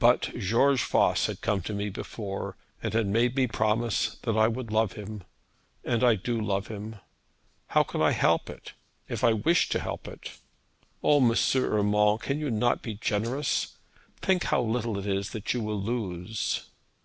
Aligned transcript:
But 0.00 0.36
George 0.36 0.82
Voss 0.82 1.26
had 1.26 1.40
come 1.40 1.62
to 1.62 1.72
me 1.72 1.88
before, 1.88 2.56
and 2.82 2.92
had 2.94 3.06
made 3.06 3.36
me 3.36 3.46
promise 3.46 4.16
that 4.22 4.36
I 4.36 4.48
would 4.48 4.72
love 4.72 4.94
him; 4.94 5.22
and 5.84 6.02
I 6.02 6.16
do 6.16 6.40
love 6.40 6.66
him. 6.66 6.96
How 7.68 7.84
can 7.84 8.02
I 8.02 8.10
help 8.10 8.50
it, 8.50 8.72
if 9.08 9.22
I 9.22 9.32
wished 9.32 9.70
to 9.70 9.78
help 9.80 10.08
it? 10.08 10.32
O, 11.00 11.18
M. 11.18 11.32
Urmand, 11.54 12.20
can 12.22 12.40
you 12.40 12.50
not 12.50 12.82
be 12.82 12.94
generous? 12.94 13.76
Think 14.20 14.42
how 14.50 14.62
little 14.62 14.98
it 14.98 15.06
is 15.06 15.30
that 15.30 15.54
you 15.54 15.60
will 15.60 15.80
lose.' 15.80 16.64